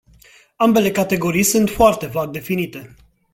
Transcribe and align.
Ambele 0.55 0.91
categorii 0.91 1.43
sunt 1.43 1.69
foarte 1.69 2.05
vag 2.07 2.31
definite. 2.31 2.95